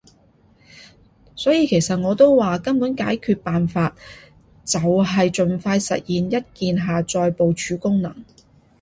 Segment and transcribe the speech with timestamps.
[1.35, 3.95] 所以其實我都話，根本解決辦法
[4.65, 8.25] 就係儘快實現一鍵下載部署功能